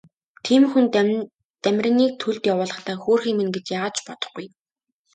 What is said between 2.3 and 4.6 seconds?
явуулахдаа хөөрхий минь гэж яагаад ч бодохгүй.